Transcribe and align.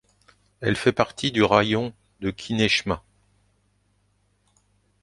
Elle 0.61 0.77
fait 0.77 0.93
partie 0.93 1.31
du 1.31 1.43
raïon 1.43 1.93
de 2.21 2.31
Kinechma. 2.31 3.03